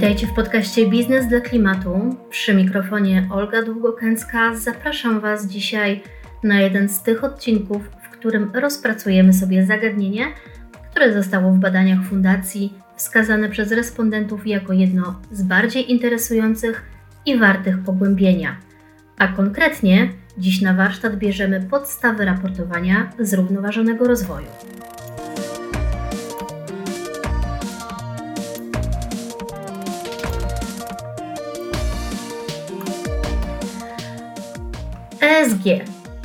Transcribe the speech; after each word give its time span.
Witajcie 0.00 0.26
w 0.26 0.34
podcaście 0.34 0.86
Biznes 0.86 1.26
dla 1.26 1.40
Klimatu. 1.40 2.16
Przy 2.30 2.54
mikrofonie 2.54 3.28
Olga 3.30 3.62
Długokęcka. 3.62 4.56
Zapraszam 4.56 5.20
Was 5.20 5.46
dzisiaj 5.46 6.02
na 6.42 6.60
jeden 6.60 6.88
z 6.88 7.02
tych 7.02 7.24
odcinków, 7.24 7.82
w 8.02 8.08
którym 8.10 8.50
rozpracujemy 8.54 9.32
sobie 9.32 9.66
zagadnienie, 9.66 10.26
które 10.90 11.12
zostało 11.12 11.52
w 11.52 11.58
badaniach 11.58 12.04
fundacji 12.04 12.74
wskazane 12.96 13.48
przez 13.48 13.72
respondentów 13.72 14.46
jako 14.46 14.72
jedno 14.72 15.20
z 15.32 15.42
bardziej 15.42 15.90
interesujących 15.92 16.82
i 17.26 17.38
wartych 17.38 17.78
pogłębienia. 17.78 18.56
A 19.18 19.28
konkretnie 19.28 20.08
dziś 20.38 20.60
na 20.60 20.74
warsztat 20.74 21.16
bierzemy 21.16 21.60
podstawy 21.70 22.24
raportowania 22.24 23.10
zrównoważonego 23.18 24.04
rozwoju. 24.04 24.46
ESG, 35.50 35.64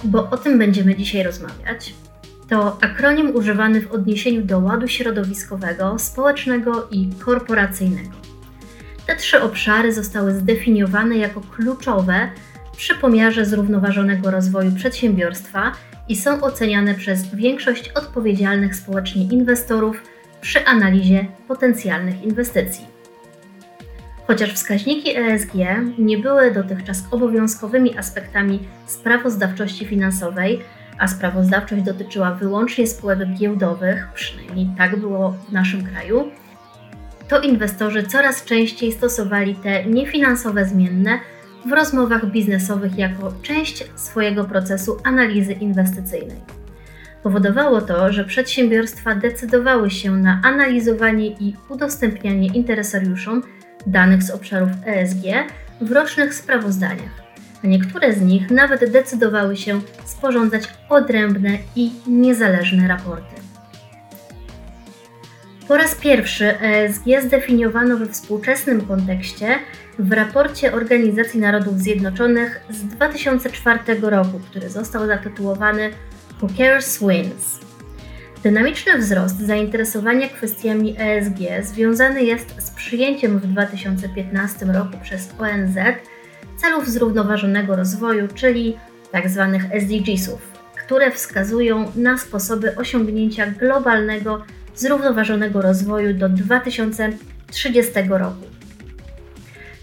bo 0.03 0.29
o 0.29 0.37
tym 0.37 0.57
będziemy 0.59 0.95
dzisiaj 0.95 1.23
rozmawiać, 1.23 1.93
to 2.49 2.77
akronim 2.81 3.35
używany 3.35 3.81
w 3.81 3.91
odniesieniu 3.91 4.41
do 4.41 4.59
ładu 4.59 4.87
środowiskowego, 4.87 5.99
społecznego 5.99 6.87
i 6.91 7.09
korporacyjnego. 7.25 8.09
Te 9.07 9.15
trzy 9.15 9.41
obszary 9.41 9.93
zostały 9.93 10.33
zdefiniowane 10.33 11.17
jako 11.17 11.41
kluczowe 11.41 12.29
przy 12.77 12.95
pomiarze 12.95 13.45
zrównoważonego 13.45 14.31
rozwoju 14.31 14.71
przedsiębiorstwa 14.71 15.71
i 16.09 16.15
są 16.15 16.41
oceniane 16.41 16.93
przez 16.93 17.35
większość 17.35 17.89
odpowiedzialnych 17.89 18.75
społecznie 18.75 19.23
inwestorów 19.23 20.01
przy 20.41 20.65
analizie 20.65 21.27
potencjalnych 21.47 22.23
inwestycji. 22.23 22.94
Chociaż 24.27 24.53
wskaźniki 24.53 25.17
ESG 25.17 25.53
nie 25.97 26.17
były 26.17 26.51
dotychczas 26.51 27.03
obowiązkowymi 27.11 27.97
aspektami 27.97 28.59
sprawozdawczości 28.85 29.85
finansowej, 29.85 30.61
a 30.99 31.07
sprawozdawczość 31.07 31.83
dotyczyła 31.83 32.31
wyłącznie 32.31 32.87
spółek 32.87 33.19
giełdowych, 33.33 34.07
przynajmniej 34.13 34.67
tak 34.77 34.99
było 34.99 35.31
w 35.31 35.51
naszym 35.51 35.83
kraju, 35.83 36.31
to 37.27 37.41
inwestorzy 37.41 38.03
coraz 38.03 38.45
częściej 38.45 38.91
stosowali 38.91 39.55
te 39.55 39.85
niefinansowe 39.85 40.65
zmienne 40.65 41.19
w 41.65 41.71
rozmowach 41.71 42.31
biznesowych 42.31 42.97
jako 42.97 43.33
część 43.41 43.83
swojego 43.95 44.43
procesu 44.43 44.97
analizy 45.03 45.53
inwestycyjnej. 45.53 46.37
Powodowało 47.23 47.81
to, 47.81 48.13
że 48.13 48.25
przedsiębiorstwa 48.25 49.15
decydowały 49.15 49.89
się 49.89 50.11
na 50.11 50.41
analizowanie 50.43 51.27
i 51.27 51.55
udostępnianie 51.69 52.47
interesariuszom 52.47 53.43
danych 53.85 54.23
z 54.23 54.31
obszarów 54.31 54.69
ESG 54.85 55.23
w 55.81 55.91
rocznych 55.91 56.33
sprawozdaniach, 56.33 57.21
a 57.63 57.67
niektóre 57.67 58.13
z 58.13 58.21
nich 58.21 58.51
nawet 58.51 58.91
decydowały 58.91 59.57
się 59.57 59.81
sporządzać 60.05 60.63
odrębne 60.89 61.57
i 61.75 61.91
niezależne 62.07 62.87
raporty. 62.87 63.35
Po 65.67 65.77
raz 65.77 65.95
pierwszy 65.95 66.59
ESG 66.59 67.03
zdefiniowano 67.25 67.97
we 67.97 68.05
współczesnym 68.05 68.81
kontekście 68.81 69.59
w 69.99 70.11
raporcie 70.11 70.73
Organizacji 70.73 71.39
Narodów 71.39 71.79
Zjednoczonych 71.79 72.61
z 72.69 72.83
2004 72.83 73.79
roku, 74.01 74.39
który 74.49 74.69
został 74.69 75.07
zatytułowany 75.07 75.89
Who 76.41 76.49
Cares 76.57 76.99
Wins. 76.99 77.59
Dynamiczny 78.45 78.97
wzrost 78.97 79.39
zainteresowania 79.39 80.29
kwestiami 80.29 80.95
ESG 80.99 81.37
związany 81.61 82.23
jest 82.23 82.61
z 82.61 82.71
przyjęciem 82.71 83.39
w 83.39 83.47
2015 83.47 84.65
roku 84.65 84.97
przez 85.03 85.29
ONZ 85.39 85.75
celów 86.57 86.89
zrównoważonego 86.89 87.75
rozwoju, 87.75 88.27
czyli 88.27 88.77
tzw. 89.11 89.59
Tak 89.61 89.81
SDGsów, 89.81 90.41
które 90.85 91.11
wskazują 91.11 91.91
na 91.95 92.17
sposoby 92.17 92.75
osiągnięcia 92.75 93.47
globalnego 93.47 94.43
zrównoważonego 94.75 95.61
rozwoju 95.61 96.13
do 96.13 96.29
2030 96.29 97.93
roku. 98.09 98.45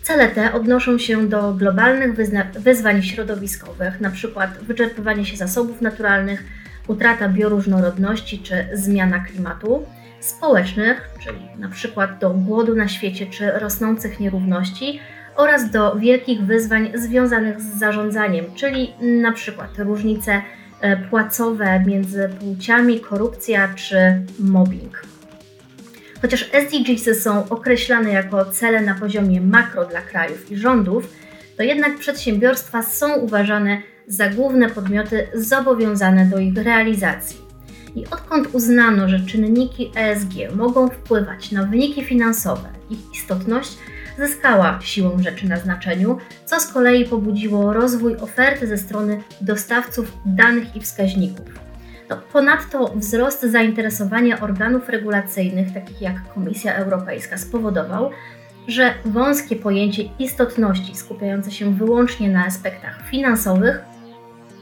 Cele 0.03 0.29
te 0.29 0.53
odnoszą 0.53 0.99
się 0.99 1.29
do 1.29 1.55
globalnych 1.55 2.15
wyzwań 2.59 3.03
środowiskowych, 3.03 3.95
np. 4.01 4.49
wyczerpywanie 4.63 5.27
się 5.27 5.37
zasobów 5.37 5.81
naturalnych, 5.81 6.62
utrata 6.89 7.29
bioróżnorodności 7.29 8.39
czy 8.39 8.69
zmiana 8.73 9.19
klimatu, 9.19 9.87
społecznych, 10.21 11.11
czyli 11.25 11.39
np. 11.59 12.09
do 12.21 12.31
głodu 12.31 12.75
na 12.75 12.89
świecie 12.89 13.27
czy 13.27 13.51
rosnących 13.51 14.21
nierówności, 14.21 15.01
oraz 15.37 15.71
do 15.71 15.97
wielkich 15.97 16.41
wyzwań 16.41 16.91
związanych 16.95 17.61
z 17.61 17.79
zarządzaniem, 17.79 18.45
czyli 18.55 18.93
np. 19.01 19.53
różnice 19.79 20.43
e, 20.81 20.97
płacowe 20.97 21.81
między 21.87 22.31
płciami, 22.41 23.01
korupcja 23.01 23.69
czy 23.75 23.97
mobbing. 24.39 25.03
Chociaż 26.23 26.51
SDGs 26.53 27.23
są 27.23 27.49
określane 27.49 28.13
jako 28.13 28.45
cele 28.45 28.81
na 28.81 28.95
poziomie 28.95 29.41
makro 29.41 29.85
dla 29.85 30.01
krajów 30.01 30.51
i 30.51 30.57
rządów, 30.57 31.09
to 31.57 31.63
jednak 31.63 31.99
przedsiębiorstwa 31.99 32.83
są 32.83 33.15
uważane 33.15 33.83
za 34.07 34.29
główne 34.29 34.71
podmioty 34.71 35.27
zobowiązane 35.35 36.27
do 36.27 36.39
ich 36.39 36.57
realizacji. 36.57 37.37
I 37.95 38.07
odkąd 38.07 38.49
uznano, 38.53 39.09
że 39.09 39.21
czynniki 39.21 39.93
ESG 39.97 40.33
mogą 40.55 40.89
wpływać 40.89 41.53
na 41.53 41.63
wyniki 41.65 42.05
finansowe, 42.05 42.69
ich 42.91 43.15
istotność 43.15 43.79
zyskała 44.19 44.79
siłą 44.83 45.23
rzeczy 45.23 45.49
na 45.49 45.57
znaczeniu, 45.57 46.19
co 46.45 46.61
z 46.61 46.67
kolei 46.67 47.05
pobudziło 47.05 47.73
rozwój 47.73 48.17
oferty 48.17 48.67
ze 48.67 48.79
strony 48.79 49.23
dostawców 49.41 50.13
danych 50.27 50.77
i 50.77 50.81
wskaźników. 50.81 51.47
No, 52.11 52.17
ponadto 52.33 52.93
wzrost 52.97 53.43
zainteresowania 53.43 54.41
organów 54.41 54.89
regulacyjnych, 54.89 55.75
takich 55.75 56.01
jak 56.01 56.35
Komisja 56.35 56.75
Europejska, 56.75 57.39
spowodował, 57.39 58.11
że 58.69 58.95
wąskie 59.05 59.57
pojęcie 59.57 60.03
istotności, 60.19 60.97
skupiające 60.97 61.51
się 61.51 61.75
wyłącznie 61.75 62.29
na 62.29 62.47
aspektach 62.47 63.09
finansowych, 63.11 63.92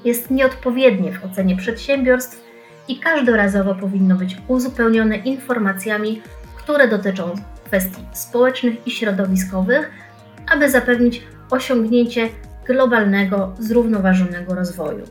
jest 0.05 0.31
nieodpowiednie 0.31 1.13
w 1.13 1.25
ocenie 1.25 1.57
przedsiębiorstw 1.57 2.45
i 2.89 2.99
każdorazowo 2.99 3.75
powinno 3.75 4.17
być 4.17 4.37
uzupełnione 4.49 5.17
informacjami, 5.17 6.23
które 6.57 6.89
dotyczą 6.89 7.35
kwestii 7.65 8.03
społecznych 8.13 8.87
i 8.87 8.91
środowiskowych, 8.91 9.91
aby 10.53 10.71
zapewnić 10.71 11.23
osiągnięcie 11.51 12.29
globalnego, 12.67 13.55
zrównoważonego 13.59 14.55
rozwoju. 14.55 15.05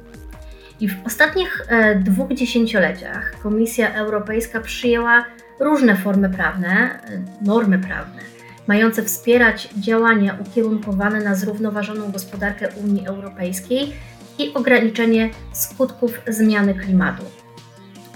I 0.79 0.89
w 0.89 1.05
ostatnich 1.05 1.65
e, 1.67 1.95
dwóch 1.95 2.33
dziesięcioleciach 2.33 3.33
Komisja 3.43 3.93
Europejska 3.93 4.61
przyjęła 4.61 5.25
różne 5.59 5.95
formy 5.95 6.29
prawne, 6.29 6.69
e, 6.69 6.99
normy 7.45 7.79
prawne, 7.79 8.21
mające 8.67 9.03
wspierać 9.03 9.69
działania 9.77 10.37
ukierunkowane 10.47 11.21
na 11.21 11.35
zrównoważoną 11.35 12.11
gospodarkę 12.11 12.69
Unii 12.83 13.07
Europejskiej 13.07 13.93
i 14.39 14.53
ograniczenie 14.53 15.29
skutków 15.51 16.21
zmiany 16.27 16.73
klimatu. 16.73 17.23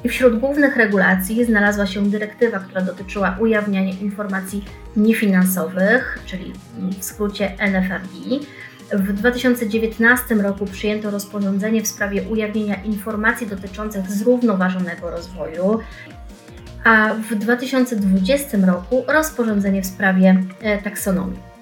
I 0.04 0.10
wśród 0.10 0.40
głównych 0.40 0.78
regulacji 0.78 1.46
znalazła 1.46 1.86
się 1.86 2.10
dyrektywa, 2.10 2.60
która 2.60 2.82
dotyczyła 2.82 3.38
ujawniania 3.40 3.94
informacji 3.94 4.66
niefinansowych, 4.98 6.20
czyli 6.26 6.54
w 7.00 7.04
skrócie 7.04 7.58
NFRD. 7.58 8.46
W 8.92 9.14
2019 9.14 10.36
roku 10.36 10.66
przyjęto 10.66 11.12
rozporządzenie 11.12 11.82
w 11.82 11.88
sprawie 11.88 12.24
ujawnienia 12.24 12.76
informacji 12.76 13.48
dotyczących 13.48 14.12
zrównoważonego 14.12 15.12
rozwoju, 15.12 15.80
a 16.84 17.14
w 17.14 17.36
2020 17.36 18.58
roku 18.58 19.04
rozporządzenie 19.08 19.82
w 19.82 19.86
sprawie 19.86 20.44
e, 20.62 20.82
taksonomii. 20.82 21.53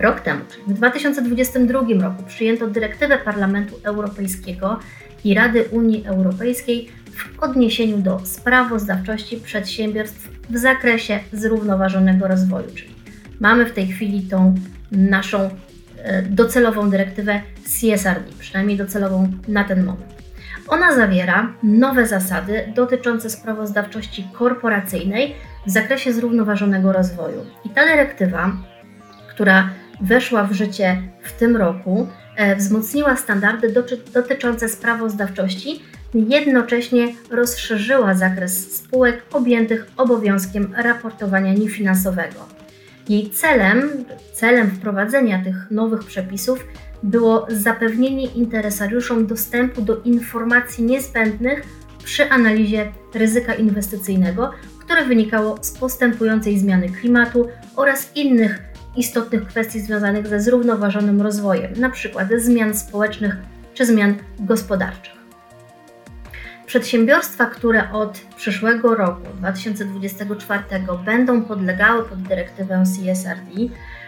Rok 0.00 0.20
temu, 0.20 0.40
czyli 0.50 0.62
w 0.66 0.72
2022 0.72 1.80
roku, 2.00 2.22
przyjęto 2.22 2.66
dyrektywę 2.66 3.18
Parlamentu 3.18 3.74
Europejskiego 3.84 4.78
i 5.24 5.34
Rady 5.34 5.64
Unii 5.64 6.06
Europejskiej 6.06 6.88
w 7.12 7.42
odniesieniu 7.42 7.98
do 7.98 8.20
sprawozdawczości 8.24 9.36
przedsiębiorstw 9.36 10.28
w 10.50 10.58
zakresie 10.58 11.20
zrównoważonego 11.32 12.28
rozwoju. 12.28 12.66
Czyli 12.74 12.94
mamy 13.40 13.66
w 13.66 13.72
tej 13.72 13.86
chwili 13.86 14.22
tą 14.22 14.54
naszą 14.92 15.50
e, 16.02 16.22
docelową 16.22 16.90
dyrektywę 16.90 17.40
CSRD, 17.64 18.32
przynajmniej 18.38 18.76
docelową 18.76 19.32
na 19.48 19.64
ten 19.64 19.84
moment. 19.84 20.10
Ona 20.68 20.94
zawiera 20.94 21.52
nowe 21.62 22.06
zasady 22.06 22.72
dotyczące 22.74 23.30
sprawozdawczości 23.30 24.28
korporacyjnej 24.32 25.34
w 25.66 25.70
zakresie 25.70 26.12
zrównoważonego 26.12 26.92
rozwoju. 26.92 27.46
I 27.64 27.70
ta 27.70 27.84
dyrektywa, 27.84 28.52
która 29.30 29.70
weszła 30.00 30.44
w 30.44 30.52
życie 30.52 31.02
w 31.22 31.32
tym 31.32 31.56
roku, 31.56 32.08
e, 32.36 32.56
wzmocniła 32.56 33.16
standardy 33.16 33.74
dotyczące 34.12 34.68
sprawozdawczości, 34.68 35.82
jednocześnie 36.14 37.08
rozszerzyła 37.30 38.14
zakres 38.14 38.76
spółek 38.76 39.22
objętych 39.32 39.86
obowiązkiem 39.96 40.74
raportowania 40.76 41.54
niefinansowego. 41.54 42.48
Jej 43.08 43.30
celem, 43.30 44.04
celem 44.32 44.70
wprowadzenia 44.70 45.44
tych 45.44 45.70
nowych 45.70 46.04
przepisów 46.04 46.66
było 47.02 47.46
zapewnienie 47.50 48.26
interesariuszom 48.26 49.26
dostępu 49.26 49.82
do 49.82 50.00
informacji 50.02 50.84
niezbędnych 50.84 51.62
przy 52.04 52.30
analizie 52.30 52.92
ryzyka 53.14 53.54
inwestycyjnego, 53.54 54.50
które 54.80 55.04
wynikało 55.04 55.58
z 55.60 55.70
postępującej 55.70 56.58
zmiany 56.58 56.88
klimatu 56.88 57.48
oraz 57.76 58.16
innych 58.16 58.69
istotnych 59.00 59.46
kwestii 59.46 59.80
związanych 59.80 60.26
ze 60.26 60.40
zrównoważonym 60.40 61.22
rozwojem, 61.22 61.72
np. 61.76 62.26
zmian 62.38 62.74
społecznych 62.74 63.36
czy 63.74 63.86
zmian 63.86 64.14
gospodarczych. 64.40 65.20
Przedsiębiorstwa, 66.66 67.46
które 67.46 67.92
od 67.92 68.20
przyszłego 68.36 68.94
roku 68.94 69.22
2024 69.36 70.62
będą 71.04 71.42
podlegały 71.42 72.04
pod 72.04 72.22
dyrektywę 72.22 72.82
CSRD, 72.84 73.50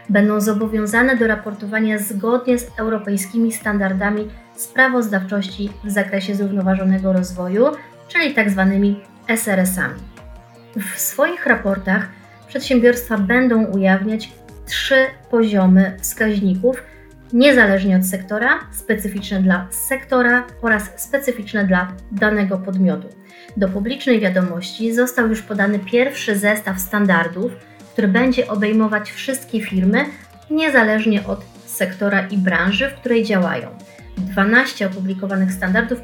będą 0.08 0.40
zobowiązane 0.40 1.16
do 1.16 1.26
raportowania 1.26 1.98
zgodnie 1.98 2.58
z 2.58 2.70
europejskimi 2.78 3.52
standardami 3.52 4.28
sprawozdawczości 4.56 5.70
w 5.84 5.90
zakresie 5.90 6.34
zrównoważonego 6.34 7.12
rozwoju, 7.12 7.66
czyli 8.08 8.34
tzw. 8.34 8.94
Tak 9.26 9.38
SRS-ami. 9.38 10.00
W 10.76 11.00
swoich 11.00 11.46
raportach 11.46 12.08
przedsiębiorstwa 12.48 13.18
będą 13.18 13.64
ujawniać 13.64 14.32
trzy 14.66 15.06
poziomy 15.30 15.96
wskaźników, 16.00 16.82
niezależnie 17.32 17.96
od 17.96 18.06
sektora, 18.06 18.48
specyficzne 18.72 19.42
dla 19.42 19.66
sektora 19.70 20.46
oraz 20.62 20.90
specyficzne 20.96 21.64
dla 21.64 21.92
danego 22.12 22.58
podmiotu. 22.58 23.08
Do 23.56 23.68
publicznej 23.68 24.20
wiadomości 24.20 24.94
został 24.94 25.28
już 25.28 25.42
podany 25.42 25.78
pierwszy 25.78 26.36
zestaw 26.36 26.80
standardów, 26.80 27.52
który 27.92 28.08
będzie 28.08 28.48
obejmować 28.48 29.10
wszystkie 29.10 29.60
firmy, 29.60 30.04
niezależnie 30.50 31.26
od 31.26 31.44
sektora 31.66 32.26
i 32.26 32.38
branży, 32.38 32.88
w 32.88 32.94
której 32.94 33.24
działają. 33.24 33.68
12 34.18 34.86
opublikowanych 34.86 35.52
standardów 35.52 35.98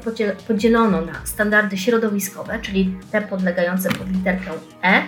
podzielono 0.47 1.01
na 1.01 1.13
standardy 1.25 1.77
środowiskowe, 1.77 2.59
czyli 2.61 2.97
te 3.11 3.21
podlegające 3.21 3.89
pod 3.89 4.11
literkę 4.11 4.51
E, 4.83 5.01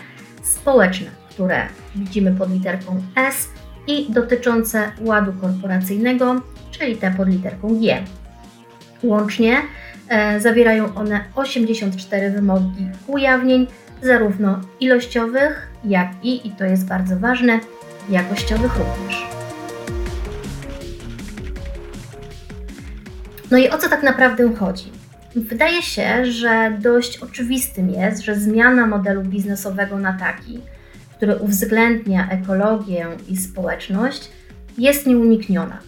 społeczne, 0.43 1.20
które 1.41 1.67
widzimy 1.95 2.31
pod 2.31 2.51
literką 2.51 3.01
S 3.15 3.49
i 3.87 4.11
dotyczące 4.13 4.91
ładu 4.99 5.33
korporacyjnego, 5.33 6.41
czyli 6.71 6.97
te 6.97 7.11
pod 7.11 7.27
literką 7.27 7.79
G. 7.79 7.97
Łącznie 9.03 9.57
e, 10.09 10.39
zawierają 10.39 10.95
one 10.95 11.23
84 11.35 12.29
wymogi 12.29 12.89
ujawnień, 13.07 13.67
zarówno 14.01 14.61
ilościowych, 14.79 15.67
jak 15.83 16.09
i, 16.23 16.47
i 16.47 16.51
to 16.51 16.65
jest 16.65 16.87
bardzo 16.87 17.19
ważne, 17.19 17.59
jakościowych 18.09 18.71
również. 18.77 19.25
No 23.51 23.57
i 23.57 23.69
o 23.69 23.77
co 23.77 23.89
tak 23.89 24.03
naprawdę 24.03 24.55
chodzi? 24.55 24.91
Wydaje 25.35 25.81
się, 25.81 26.25
że 26.25 26.77
dość 26.79 27.17
oczywistym 27.17 27.89
jest, 27.89 28.21
że 28.21 28.35
zmiana 28.35 28.87
modelu 28.87 29.21
biznesowego 29.21 29.99
na 29.99 30.13
taki, 30.13 30.61
który 31.21 31.35
uwzględnia 31.35 32.29
ekologię 32.29 33.07
i 33.29 33.37
społeczność, 33.37 34.31
jest 34.77 35.07
nieunikniona. 35.07 35.79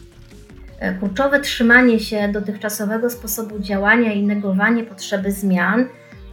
E, 0.80 0.94
kurczowe 0.94 1.40
trzymanie 1.40 2.00
się 2.00 2.30
dotychczasowego 2.32 3.10
sposobu 3.10 3.60
działania 3.60 4.14
i 4.14 4.24
negowanie 4.24 4.84
potrzeby 4.84 5.32
zmian 5.32 5.86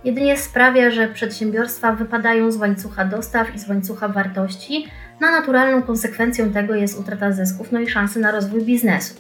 jedynie 0.05 0.37
sprawia, 0.37 0.91
że 0.91 1.09
przedsiębiorstwa 1.09 1.93
wypadają 1.93 2.53
z 2.53 2.57
łańcucha 2.57 3.05
dostaw 3.05 3.55
i 3.55 3.59
z 3.59 3.69
łańcucha 3.69 4.09
wartości, 4.09 4.87
no 5.21 5.27
a 5.29 5.31
naturalną 5.31 5.83
konsekwencją 5.83 6.53
tego 6.53 6.75
jest 6.75 6.99
utrata 6.99 7.33
zysków, 7.33 7.73
no 7.73 7.81
i 7.81 7.89
szansy 7.89 8.21
na 8.21 8.31
rozwój 8.31 8.65
biznesu. 8.65 9.15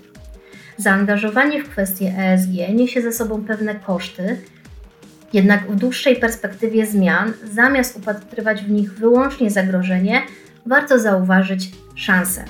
Zaangażowanie 0.77 1.65
w 1.65 1.69
kwestie 1.69 2.15
ESG 2.19 2.75
niesie 2.75 3.03
ze 3.03 3.13
sobą 3.13 3.45
pewne 3.45 3.75
koszty, 3.75 4.37
jednak 5.33 5.71
w 5.71 5.77
dłuższej 5.77 6.17
perspektywie 6.17 6.87
zmian, 6.87 7.33
zamiast 7.53 7.97
upatrywać 7.97 8.65
w 8.65 8.71
nich 8.71 8.93
wyłącznie 8.95 9.51
zagrożenie, 9.51 10.23
warto 10.67 10.99
zauważyć 10.99 11.71
szansę. 11.95 12.45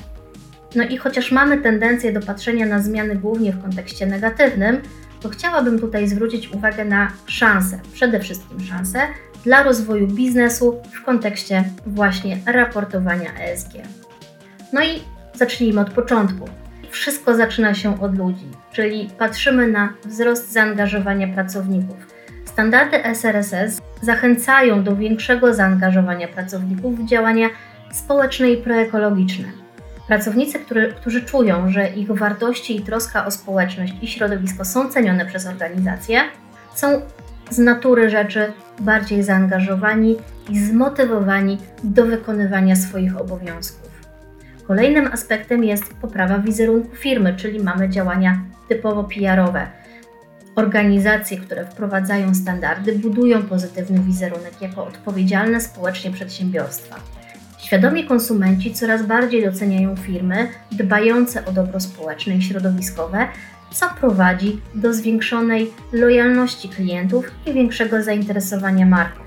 No 0.75 0.85
i 0.85 0.97
chociaż 0.97 1.33
mamy 1.33 1.59
tendencję 1.59 2.13
do 2.13 2.21
patrzenia 2.21 2.67
na 2.67 2.79
zmiany 2.79 3.17
głównie 3.17 3.53
w 3.53 3.63
kontekście 3.63 4.07
negatywnym, 4.07 4.81
to 5.21 5.29
chciałabym 5.29 5.79
tutaj 5.79 6.09
zwrócić 6.09 6.53
uwagę 6.53 6.85
na 6.85 7.13
szanse, 7.27 7.81
przede 7.93 8.21
wszystkim 8.21 8.61
szanse 8.61 9.01
dla 9.45 9.63
rozwoju 9.63 10.07
biznesu 10.07 10.83
w 10.93 11.05
kontekście 11.05 11.65
właśnie 11.87 12.39
raportowania 12.47 13.31
ESG. 13.41 13.73
No 14.73 14.85
i 14.85 15.03
zacznijmy 15.35 15.81
od 15.81 15.91
początku. 15.91 16.49
Wszystko 16.91 17.35
zaczyna 17.35 17.75
się 17.75 18.01
od 18.01 18.19
ludzi, 18.19 18.47
czyli 18.73 19.11
patrzymy 19.19 19.67
na 19.69 19.93
wzrost 20.05 20.53
zaangażowania 20.53 21.29
pracowników. 21.29 22.10
Standardy 22.53 22.97
SRSS 23.15 23.81
zachęcają 24.03 24.83
do 24.83 24.97
większego 24.97 25.55
zaangażowania 25.55 26.29
pracowników 26.29 26.99
w 26.99 27.07
działania 27.07 27.49
społeczne 27.93 28.51
i 28.51 28.57
proekologiczne. 28.57 29.45
Pracownicy, 30.09 30.59
który, 30.59 30.93
którzy 30.93 31.23
czują, 31.23 31.71
że 31.71 31.89
ich 31.89 32.13
wartości 32.13 32.77
i 32.77 32.83
troska 32.83 33.27
o 33.27 33.31
społeczność 33.31 33.93
i 34.03 34.09
środowisko 34.09 34.65
są 34.65 34.89
cenione 34.89 35.27
przez 35.27 35.47
organizację, 35.47 36.21
są 36.75 37.01
z 37.51 37.59
natury 37.59 38.11
rzeczy 38.11 38.53
bardziej 38.81 39.23
zaangażowani 39.23 40.17
i 40.49 40.59
zmotywowani 40.59 41.59
do 41.85 42.07
wykonywania 42.07 42.77
swoich 42.77 43.21
obowiązków. 43.21 43.91
Kolejnym 44.67 45.07
aspektem 45.13 45.65
jest 45.65 45.95
poprawa 45.95 46.39
wizerunku 46.39 46.97
firmy, 46.97 47.35
czyli 47.37 47.63
mamy 47.63 47.89
działania 47.89 48.41
typowo 48.69 49.05
PR-owe. 49.05 49.80
Organizacje, 50.55 51.39
które 51.39 51.67
wprowadzają 51.67 52.35
standardy, 52.35 52.93
budują 52.99 53.43
pozytywny 53.43 54.01
wizerunek 54.01 54.63
jako 54.63 54.87
odpowiedzialne 54.87 55.61
społecznie 55.61 56.11
przedsiębiorstwa. 56.11 56.97
Świadomi 57.59 58.05
konsumenci 58.05 58.75
coraz 58.75 59.07
bardziej 59.07 59.45
doceniają 59.45 59.97
firmy 59.97 60.49
dbające 60.73 61.45
o 61.45 61.53
dobro 61.53 61.81
społeczne 61.81 62.37
i 62.37 62.43
środowiskowe, 62.43 63.29
co 63.73 63.87
prowadzi 64.01 64.61
do 64.75 64.95
zwiększonej 64.95 65.71
lojalności 65.93 66.69
klientów 66.69 67.31
i 67.47 67.53
większego 67.53 68.03
zainteresowania 68.03 68.87
marką. 68.87 69.21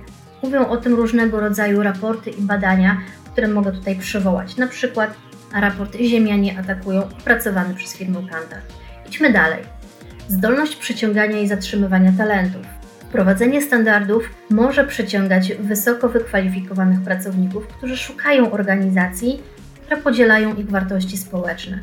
Mówią 0.44 0.68
o 0.68 0.78
tym 0.78 0.94
różnego 0.94 1.40
rodzaju 1.40 1.84
raporty 1.84 2.30
i 2.30 2.42
badania, 2.42 2.98
które 3.32 3.48
mogę 3.48 3.72
tutaj 3.72 3.96
przywołać, 3.96 4.58
na 4.58 4.68
przykład 4.68 5.14
raport 5.54 5.96
Ziemianie 5.96 6.60
atakują 6.60 7.04
opracowany 7.04 7.76
przez 7.76 7.96
firmę 7.96 8.20
Kantar. 8.32 8.62
Idźmy 9.08 9.34
dalej. 9.34 9.73
Zdolność 10.28 10.76
przyciągania 10.76 11.40
i 11.40 11.48
zatrzymywania 11.48 12.14
talentów. 12.18 12.62
Wprowadzenie 13.00 13.62
standardów 13.62 14.30
może 14.50 14.84
przyciągać 14.84 15.54
wysoko 15.54 16.10
wykwalifikowanych 16.10 17.02
pracowników, 17.02 17.68
którzy 17.68 17.98
szukają 17.98 18.52
organizacji, 18.52 19.42
które 19.86 20.02
podzielają 20.02 20.56
ich 20.56 20.70
wartości 20.70 21.18
społeczne. 21.18 21.80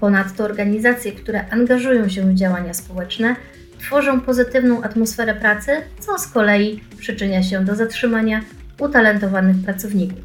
Ponadto 0.00 0.44
organizacje, 0.44 1.12
które 1.12 1.48
angażują 1.50 2.08
się 2.08 2.22
w 2.22 2.34
działania 2.34 2.74
społeczne, 2.74 3.36
tworzą 3.78 4.20
pozytywną 4.20 4.82
atmosferę 4.82 5.34
pracy, 5.34 5.72
co 6.00 6.18
z 6.18 6.26
kolei 6.26 6.80
przyczynia 6.98 7.42
się 7.42 7.64
do 7.64 7.74
zatrzymania 7.74 8.40
utalentowanych 8.78 9.56
pracowników. 9.64 10.18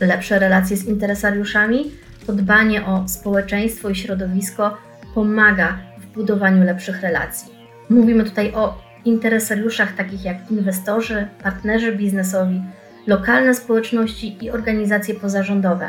Lepsze 0.00 0.38
relacje 0.38 0.76
z 0.76 0.84
interesariuszami, 0.84 1.90
to 2.26 2.32
dbanie 2.32 2.86
o 2.86 3.08
społeczeństwo 3.08 3.88
i 3.88 3.94
środowisko 3.94 4.78
pomaga 5.14 5.78
budowaniu 6.14 6.64
lepszych 6.64 7.00
relacji. 7.00 7.52
Mówimy 7.90 8.24
tutaj 8.24 8.52
o 8.54 8.82
interesariuszach 9.04 9.96
takich 9.96 10.24
jak 10.24 10.50
inwestorzy, 10.50 11.26
partnerzy 11.42 11.92
biznesowi, 11.92 12.62
lokalne 13.06 13.54
społeczności 13.54 14.36
i 14.40 14.50
organizacje 14.50 15.14
pozarządowe. 15.14 15.88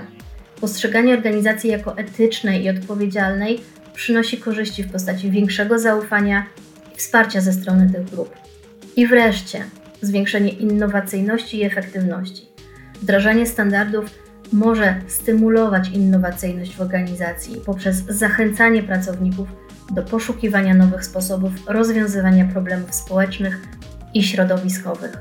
Postrzeganie 0.61 1.13
organizacji 1.13 1.69
jako 1.69 1.97
etycznej 1.97 2.63
i 2.63 2.69
odpowiedzialnej 2.69 3.61
przynosi 3.93 4.37
korzyści 4.37 4.83
w 4.83 4.91
postaci 4.91 5.31
większego 5.31 5.79
zaufania 5.79 6.45
i 6.93 6.97
wsparcia 6.97 7.41
ze 7.41 7.53
strony 7.53 7.89
tych 7.93 8.09
grup. 8.09 8.35
I 8.95 9.07
wreszcie 9.07 9.63
zwiększenie 10.01 10.49
innowacyjności 10.49 11.57
i 11.57 11.63
efektywności. 11.63 12.47
Wdrażanie 13.01 13.45
standardów 13.45 14.05
może 14.53 14.95
stymulować 15.07 15.89
innowacyjność 15.89 16.75
w 16.75 16.81
organizacji 16.81 17.61
poprzez 17.65 17.95
zachęcanie 17.95 18.83
pracowników 18.83 19.47
do 19.93 20.03
poszukiwania 20.03 20.73
nowych 20.73 21.05
sposobów 21.05 21.51
rozwiązywania 21.67 22.45
problemów 22.45 22.95
społecznych 22.95 23.61
i 24.13 24.23
środowiskowych. 24.23 25.17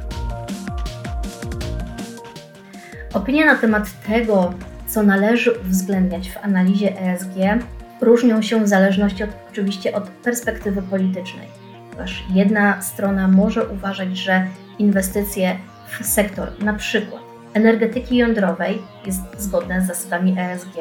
Opinie 3.14 3.46
na 3.46 3.56
temat 3.56 4.02
tego, 4.06 4.54
co 4.86 5.02
należy 5.02 5.52
uwzględniać 5.52 6.30
w 6.30 6.36
analizie 6.36 7.00
ESG, 7.00 7.64
różnią 8.00 8.42
się 8.42 8.64
w 8.64 8.68
zależności 8.68 9.24
od, 9.24 9.30
oczywiście 9.50 9.94
od 9.94 10.08
perspektywy 10.08 10.82
politycznej. 10.82 11.48
Ponieważ 11.90 12.24
jedna 12.34 12.82
strona 12.82 13.28
może 13.28 13.68
uważać, 13.68 14.16
że 14.18 14.46
inwestycje 14.78 15.56
w 15.88 16.06
sektor, 16.06 16.48
przykład 16.72 17.22
energetyki 17.54 18.16
jądrowej 18.16 18.82
jest 19.06 19.20
zgodne 19.38 19.82
z 19.82 19.86
zasadami 19.86 20.36
ESG 20.38 20.74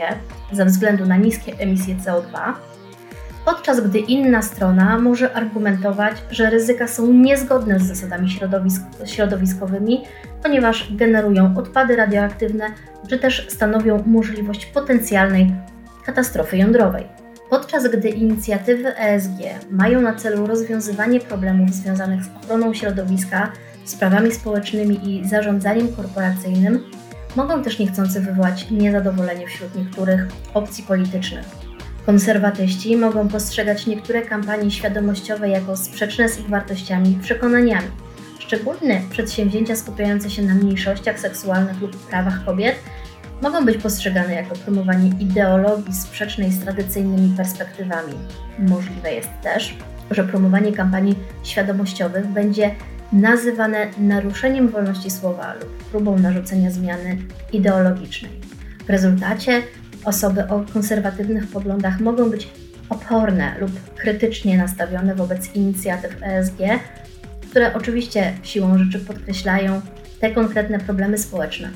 ze 0.52 0.66
względu 0.66 1.06
na 1.06 1.18
niskie 1.18 1.54
emisje 1.58 1.96
CO2, 1.96 2.54
podczas 3.46 3.80
gdy 3.82 4.00
inna 4.00 4.42
strona 4.42 5.00
może 5.00 5.34
argumentować, 5.34 6.16
że 6.32 6.50
ryzyka 6.50 6.88
są 6.88 7.14
niezgodne 7.14 7.80
z 7.80 7.84
zasadami 7.84 8.30
środowisk 8.30 8.82
środowiskowymi, 9.06 10.04
ponieważ 10.44 10.94
generują 10.96 11.54
odpady 11.58 11.96
radioaktywne 11.96 12.66
czy 13.10 13.20
też 13.20 13.48
stanowią 13.50 14.04
możliwość 14.06 14.66
potencjalnej 14.66 15.54
katastrofy 16.06 16.58
jądrowej. 16.58 17.06
Podczas 17.50 17.88
gdy 17.88 18.10
inicjatywy 18.10 18.98
ESG 18.98 19.40
mają 19.72 20.02
na 20.02 20.14
celu 20.14 20.48
rozwiązywanie 20.48 21.20
problemów 21.20 21.74
związanych 21.74 22.24
z 22.24 22.30
ochroną 22.44 22.74
środowiska, 22.74 23.52
sprawami 23.86 24.32
społecznymi 24.32 25.10
i 25.10 25.28
zarządzaniem 25.28 25.96
korporacyjnym, 25.96 26.84
mogą 27.36 27.64
też 27.64 27.80
niechcący 27.80 28.22
wywołać 28.22 28.72
niezadowolenie 28.72 29.48
wśród 29.48 29.76
niektórych 29.76 30.28
opcji 30.54 30.84
politycznych. 30.84 31.61
Konserwatyści 32.06 32.98
mogą 32.98 33.28
postrzegać 33.28 33.88
niektóre 33.88 34.22
kampanie 34.22 34.72
świadomościowe 34.72 35.50
jako 35.50 35.78
sprzeczne 35.78 36.30
z 36.30 36.40
ich 36.40 36.50
wartościami 36.50 37.12
i 37.12 37.16
przekonaniami. 37.16 37.88
Szczególne 38.40 39.02
przedsięwzięcia 39.10 39.76
skupiające 39.76 40.30
się 40.30 40.42
na 40.42 40.56
mniejszościach 40.56 41.20
seksualnych 41.20 41.82
lub 41.82 42.08
prawach 42.08 42.46
kobiet 42.46 42.76
mogą 43.42 43.66
być 43.66 43.78
postrzegane 43.78 44.34
jako 44.34 44.56
promowanie 44.56 45.12
ideologii 45.20 45.94
sprzecznej 45.94 46.52
z 46.52 46.60
tradycyjnymi 46.60 47.38
perspektywami. 47.38 48.14
Możliwe 48.60 49.14
jest 49.14 49.30
też, 49.44 49.78
że 50.12 50.24
promowanie 50.24 50.72
kampanii 50.72 51.16
świadomościowych 51.44 52.28
będzie 52.28 52.76
nazywane 53.14 53.88
naruszeniem 53.98 54.70
wolności 54.70 55.12
słowa 55.12 55.54
lub 55.54 55.84
próbą 55.84 56.20
narzucenia 56.20 56.72
zmiany 56.72 57.18
ideologicznej. 57.54 58.32
W 58.86 58.90
rezultacie 58.90 59.62
osoby 60.06 60.48
o 60.48 60.66
konserwatywnych 60.74 61.48
poglądach 61.48 62.00
mogą 62.00 62.30
być 62.30 62.50
oporne 62.90 63.56
lub 63.60 63.96
krytycznie 63.96 64.58
nastawione 64.58 65.16
wobec 65.16 65.56
inicjatyw 65.56 66.24
ESG, 66.24 66.58
które 67.50 67.74
oczywiście 67.74 68.34
siłą 68.44 68.78
rzeczy 68.78 69.00
podkreślają 69.00 69.82
te 70.20 70.32
konkretne 70.32 70.80
problemy 70.80 71.18
społeczne. 71.18 71.70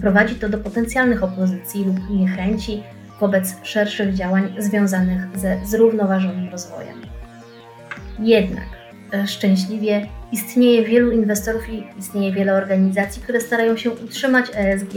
Prowadzi 0.00 0.34
to 0.34 0.48
do 0.48 0.58
potencjalnych 0.58 1.22
opozycji 1.22 1.84
lub 1.84 2.10
niechęci 2.10 2.82
wobec 3.20 3.54
szerszych 3.62 4.14
działań 4.14 4.54
związanych 4.58 5.20
ze 5.34 5.60
zrównoważonym 5.66 6.48
rozwojem. 6.50 7.00
Jednak 8.18 8.64
e, 9.14 9.26
szczęśliwie 9.26 10.06
istnieje 10.32 10.84
wielu 10.84 11.10
inwestorów 11.10 11.68
i 11.68 11.84
istnieje 11.98 12.32
wiele 12.32 12.54
organizacji, 12.54 13.22
które 13.22 13.40
starają 13.40 13.76
się 13.76 13.90
utrzymać 13.90 14.46
ESG 14.54 14.94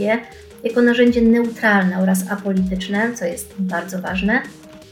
jako 0.64 0.82
narzędzie 0.82 1.22
neutralne 1.22 1.98
oraz 1.98 2.30
apolityczne, 2.30 3.14
co 3.14 3.24
jest 3.24 3.54
bardzo 3.58 4.02
ważne, 4.02 4.42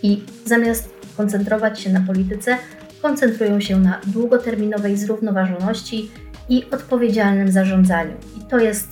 i 0.02 0.22
zamiast 0.44 0.90
koncentrować 1.16 1.80
się 1.80 1.92
na 1.92 2.00
polityce, 2.00 2.56
koncentrują 3.02 3.60
się 3.60 3.80
na 3.80 4.00
długoterminowej 4.06 4.96
zrównoważoności 4.96 6.10
i 6.48 6.64
odpowiedzialnym 6.70 7.52
zarządzaniu. 7.52 8.12
I 8.38 8.40
to 8.50 8.58
jest 8.58 8.88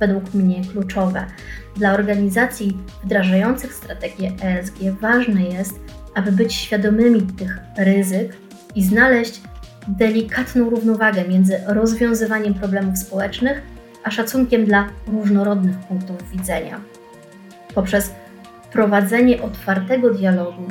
według 0.00 0.34
mnie 0.34 0.62
kluczowe. 0.72 1.26
Dla 1.76 1.92
organizacji 1.92 2.76
wdrażających 3.04 3.74
strategię 3.74 4.32
ESG 4.42 4.74
ważne 5.00 5.42
jest, 5.42 5.74
aby 6.14 6.32
być 6.32 6.54
świadomymi 6.54 7.22
tych 7.22 7.58
ryzyk 7.76 8.36
i 8.74 8.84
znaleźć 8.84 9.40
delikatną 9.88 10.70
równowagę 10.70 11.28
między 11.28 11.60
rozwiązywaniem 11.66 12.54
problemów 12.54 12.98
społecznych 12.98 13.62
a 14.04 14.10
szacunkiem 14.10 14.64
dla 14.64 14.88
różnorodnych 15.06 15.76
punktów 15.76 16.30
widzenia. 16.30 16.80
Poprzez 17.74 18.14
prowadzenie 18.72 19.42
otwartego 19.42 20.10
dialogu, 20.10 20.62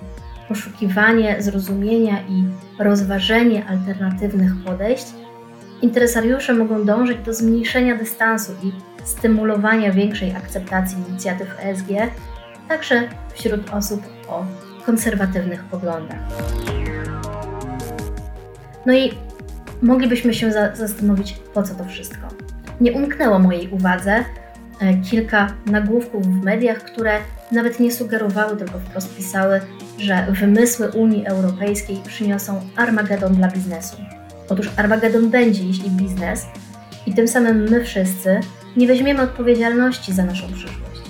poszukiwanie 0.47 1.41
zrozumienia 1.41 2.19
i 2.19 2.43
rozważenie 2.79 3.65
alternatywnych 3.65 4.51
podejść, 4.65 5.05
interesariusze 5.81 6.53
mogą 6.53 6.85
dążyć 6.85 7.17
do 7.17 7.33
zmniejszenia 7.33 7.95
dystansu 7.95 8.51
i 8.63 8.71
stymulowania 9.03 9.91
większej 9.91 10.35
akceptacji 10.35 10.97
inicjatyw 11.09 11.55
ESG, 11.59 11.87
także 12.67 13.09
wśród 13.33 13.69
osób 13.69 14.01
o 14.27 14.45
konserwatywnych 14.85 15.63
poglądach. 15.63 16.19
No 18.85 18.93
i 18.93 19.11
moglibyśmy 19.81 20.33
się 20.33 20.51
za 20.51 20.75
zastanowić, 20.75 21.33
po 21.53 21.63
co 21.63 21.75
to 21.75 21.85
wszystko 21.85 22.48
nie 22.81 22.91
umknęło 22.93 23.39
mojej 23.39 23.69
uwadze 23.69 24.25
e, 24.81 24.93
kilka 25.09 25.53
nagłówków 25.65 26.25
w 26.25 26.43
mediach, 26.43 26.83
które 26.83 27.17
nawet 27.51 27.79
nie 27.79 27.91
sugerowały, 27.91 28.57
tylko 28.57 28.79
wprost 28.79 29.17
pisały, 29.17 29.61
że 29.97 30.27
wymysły 30.29 30.91
Unii 30.91 31.25
Europejskiej 31.25 31.97
przyniosą 32.07 32.61
Armagedon 32.75 33.35
dla 33.35 33.47
biznesu. 33.47 33.97
Otóż 34.49 34.69
Armagedon 34.77 35.29
będzie, 35.29 35.63
jeśli 35.63 35.89
biznes 35.89 36.45
i 37.05 37.13
tym 37.13 37.27
samym 37.27 37.69
my 37.69 37.83
wszyscy 37.83 38.39
nie 38.77 38.87
weźmiemy 38.87 39.21
odpowiedzialności 39.21 40.13
za 40.13 40.25
naszą 40.25 40.47
przyszłość. 40.47 41.01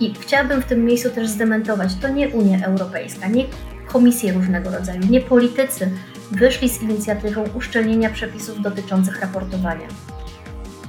I 0.00 0.14
chciałabym 0.20 0.62
w 0.62 0.64
tym 0.64 0.84
miejscu 0.84 1.10
też 1.10 1.28
zdementować, 1.28 1.94
to 1.94 2.08
nie 2.08 2.28
Unia 2.28 2.66
Europejska, 2.66 3.28
nie 3.28 3.44
komisje 3.86 4.32
różnego 4.32 4.70
rodzaju, 4.70 5.00
nie 5.10 5.20
politycy 5.20 5.90
wyszli 6.30 6.68
z 6.68 6.82
inicjatywą 6.82 7.44
uszczelnienia 7.54 8.10
przepisów 8.10 8.62
dotyczących 8.62 9.20
raportowania. 9.20 9.86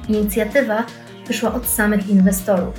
Inicjatywa 0.10 0.86
wyszła 1.28 1.54
od 1.54 1.68
samych 1.68 2.10
inwestorów, 2.10 2.74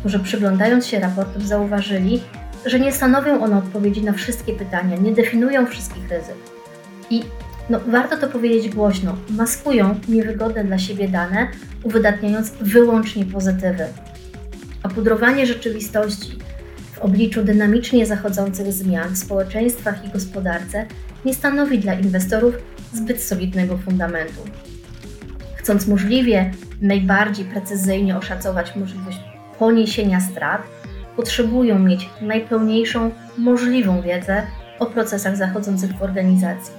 którzy 0.00 0.18
przyglądając 0.18 0.86
się 0.86 1.00
raportom 1.00 1.42
zauważyli, 1.42 2.22
że 2.66 2.80
nie 2.80 2.92
stanowią 2.92 3.44
one 3.44 3.58
odpowiedzi 3.58 4.02
na 4.02 4.12
wszystkie 4.12 4.52
pytania, 4.52 4.96
nie 4.96 5.12
definiują 5.12 5.66
wszystkich 5.66 6.10
ryzyk. 6.10 6.36
I 7.10 7.22
no, 7.70 7.80
warto 7.86 8.16
to 8.16 8.28
powiedzieć 8.28 8.74
głośno, 8.74 9.16
maskują 9.30 9.94
niewygodne 10.08 10.64
dla 10.64 10.78
siebie 10.78 11.08
dane, 11.08 11.48
uwydatniając 11.82 12.50
wyłącznie 12.60 13.24
pozytywy. 13.24 13.86
Opudrowanie 14.82 15.46
rzeczywistości 15.46 16.38
w 16.92 16.98
obliczu 16.98 17.44
dynamicznie 17.44 18.06
zachodzących 18.06 18.72
zmian 18.72 19.14
w 19.14 19.18
społeczeństwach 19.18 20.04
i 20.04 20.08
gospodarce 20.08 20.86
nie 21.24 21.34
stanowi 21.34 21.78
dla 21.78 21.94
inwestorów 21.94 22.54
zbyt 22.92 23.22
solidnego 23.22 23.78
fundamentu. 23.78 24.44
Chcąc 25.56 25.86
możliwie 25.86 26.52
najbardziej 26.82 27.44
precyzyjnie 27.44 28.16
oszacować 28.16 28.76
możliwość 28.76 29.18
poniesienia 29.58 30.20
strat, 30.20 30.62
potrzebują 31.16 31.78
mieć 31.78 32.08
najpełniejszą 32.20 33.10
możliwą 33.38 34.02
wiedzę 34.02 34.42
o 34.78 34.86
procesach 34.86 35.36
zachodzących 35.36 35.92
w 35.92 36.02
organizacji. 36.02 36.74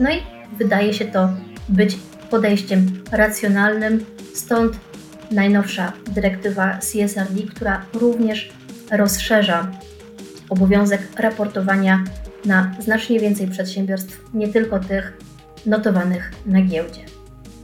No 0.00 0.10
i 0.10 0.22
wydaje 0.58 0.94
się 0.94 1.04
to 1.04 1.28
być 1.68 1.98
podejściem 2.30 2.86
racjonalnym, 3.12 4.04
stąd 4.34 4.76
najnowsza 5.30 5.92
dyrektywa 6.06 6.78
CSRD, 6.78 7.42
która 7.42 7.82
również 7.94 8.52
rozszerza 8.90 9.70
obowiązek 10.50 11.00
raportowania 11.16 12.04
na 12.44 12.74
znacznie 12.80 13.20
więcej 13.20 13.48
przedsiębiorstw, 13.48 14.20
nie 14.34 14.48
tylko 14.48 14.78
tych 14.78 15.12
notowanych 15.66 16.32
na 16.46 16.62
giełdzie. 16.62 17.17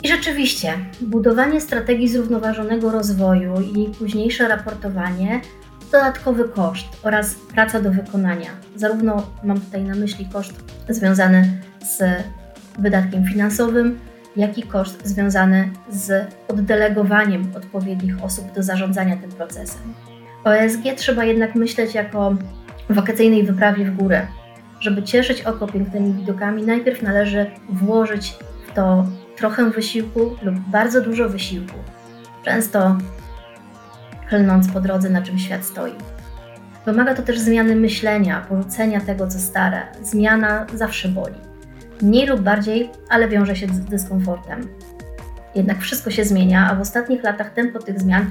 I 0.05 0.09
rzeczywiście, 0.09 0.73
budowanie 1.01 1.61
strategii 1.61 2.09
zrównoważonego 2.09 2.91
rozwoju 2.91 3.55
i 3.61 3.89
późniejsze 3.99 4.49
raportowanie 4.49 5.41
to 5.81 5.99
dodatkowy 5.99 6.49
koszt 6.49 6.87
oraz 7.03 7.35
praca 7.35 7.81
do 7.81 7.91
wykonania. 7.91 8.51
Zarówno 8.77 9.23
mam 9.45 9.61
tutaj 9.61 9.83
na 9.83 9.95
myśli 9.95 10.27
koszt 10.33 10.65
związany 10.89 11.61
z 11.81 12.23
wydatkiem 12.79 13.25
finansowym, 13.25 13.99
jak 14.37 14.59
i 14.59 14.63
koszt 14.63 15.07
związany 15.07 15.71
z 15.91 16.33
oddelegowaniem 16.49 17.53
odpowiednich 17.57 18.25
osób 18.25 18.53
do 18.53 18.63
zarządzania 18.63 19.17
tym 19.17 19.31
procesem. 19.31 19.95
O 20.45 20.57
ESG 20.57 20.83
trzeba 20.97 21.25
jednak 21.25 21.55
myśleć 21.55 21.95
jako 21.95 22.37
wakacyjnej 22.91 23.43
wyprawie 23.43 23.85
w 23.85 23.97
górę. 23.97 24.27
Żeby 24.81 25.03
cieszyć 25.03 25.43
oko 25.43 25.67
pięknymi 25.67 26.13
widokami, 26.13 26.63
najpierw 26.63 27.03
należy 27.03 27.47
włożyć 27.69 28.35
w 28.69 28.75
to 28.75 29.07
trochę 29.37 29.71
wysiłku 29.71 30.37
lub 30.43 30.55
bardzo 30.55 31.01
dużo 31.01 31.29
wysiłku, 31.29 31.77
często 32.45 32.99
klnąc 34.29 34.69
po 34.69 34.81
drodze, 34.81 35.11
na 35.11 35.23
czym 35.23 35.39
świat 35.39 35.65
stoi. 35.65 35.93
Wymaga 36.87 37.15
to 37.15 37.23
też 37.23 37.39
zmiany 37.39 37.77
myślenia, 37.77 38.47
porzucenia 38.49 39.01
tego, 39.01 39.27
co 39.27 39.39
stare. 39.39 39.83
Zmiana 40.03 40.67
zawsze 40.75 41.09
boli. 41.09 41.35
Mniej 42.03 42.27
lub 42.27 42.41
bardziej, 42.41 42.91
ale 43.09 43.29
wiąże 43.29 43.57
się 43.57 43.67
z 43.67 43.81
dyskomfortem. 43.81 44.69
Jednak 45.55 45.79
wszystko 45.79 46.11
się 46.11 46.25
zmienia, 46.25 46.71
a 46.71 46.75
w 46.75 46.81
ostatnich 46.81 47.23
latach 47.23 47.53
tempo 47.53 47.79
tych 47.79 48.01
zmian 48.01 48.27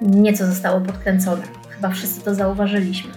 nieco 0.00 0.46
zostało 0.46 0.80
podkręcone. 0.80 1.42
Chyba 1.68 1.88
wszyscy 1.88 2.20
to 2.20 2.34
zauważyliśmy. 2.34 3.10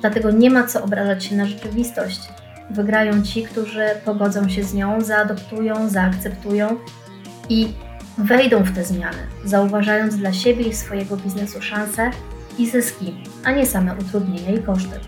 Dlatego 0.00 0.30
nie 0.30 0.50
ma 0.50 0.66
co 0.66 0.84
obrażać 0.84 1.24
się 1.24 1.36
na 1.36 1.46
rzeczywistość, 1.46 2.20
Wygrają 2.70 3.22
ci, 3.22 3.42
którzy 3.42 3.84
pogodzą 4.04 4.48
się 4.48 4.62
z 4.62 4.74
nią, 4.74 5.00
zaadoptują, 5.00 5.88
zaakceptują 5.88 6.76
i 7.48 7.68
wejdą 8.18 8.62
w 8.62 8.74
te 8.74 8.84
zmiany, 8.84 9.18
zauważając 9.44 10.16
dla 10.16 10.32
siebie 10.32 10.64
i 10.64 10.74
swojego 10.74 11.16
biznesu 11.16 11.62
szanse 11.62 12.10
i 12.58 12.70
zyski, 12.70 13.14
a 13.44 13.52
nie 13.52 13.66
same 13.66 13.94
utrudnienia 13.94 14.50
i 14.50 14.62
koszty. 14.62 15.00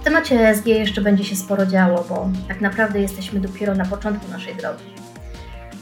W 0.00 0.04
temacie 0.04 0.48
ESG 0.48 0.66
jeszcze 0.66 1.00
będzie 1.00 1.24
się 1.24 1.36
sporo 1.36 1.66
działo, 1.66 2.04
bo 2.08 2.28
tak 2.48 2.60
naprawdę 2.60 3.00
jesteśmy 3.00 3.40
dopiero 3.40 3.74
na 3.74 3.84
początku 3.84 4.30
naszej 4.30 4.54
drogi. 4.54 4.84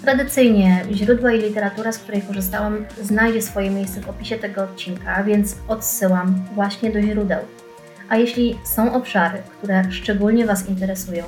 Tradycyjnie 0.02 0.84
źródła 0.92 1.32
i 1.32 1.40
literatura, 1.40 1.92
z 1.92 1.98
której 1.98 2.22
korzystałam, 2.22 2.84
znajdzie 3.02 3.42
swoje 3.42 3.70
miejsce 3.70 4.00
w 4.00 4.08
opisie 4.08 4.36
tego 4.36 4.62
odcinka, 4.62 5.24
więc 5.24 5.56
odsyłam 5.68 6.44
właśnie 6.54 6.90
do 6.90 7.02
źródeł. 7.02 7.38
A 8.08 8.16
jeśli 8.16 8.58
są 8.64 8.94
obszary, 8.94 9.38
które 9.58 9.92
szczególnie 9.92 10.46
Was 10.46 10.68
interesują 10.68 11.24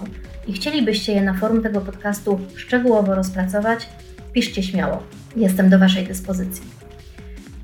i 0.47 0.53
chcielibyście 0.53 1.13
je 1.13 1.21
na 1.21 1.35
forum 1.35 1.63
tego 1.63 1.81
podcastu 1.81 2.41
szczegółowo 2.57 3.15
rozpracować, 3.15 3.89
piszcie 4.33 4.63
śmiało. 4.63 5.03
Jestem 5.37 5.71
do 5.71 5.79
Waszej 5.79 6.07
dyspozycji. 6.07 6.63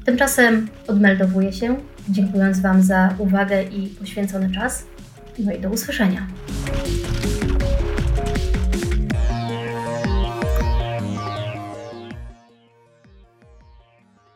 Tymczasem 0.04 0.68
odmeldowuję 0.86 1.52
się, 1.52 1.76
dziękując 2.08 2.60
Wam 2.60 2.82
za 2.82 3.14
uwagę 3.18 3.62
i 3.62 3.86
poświęcony 3.86 4.50
czas. 4.54 4.84
No 5.38 5.52
i 5.52 5.60
do 5.60 5.70
usłyszenia. 5.70 6.26